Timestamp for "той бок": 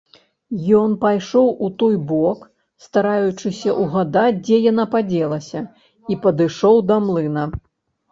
1.81-2.39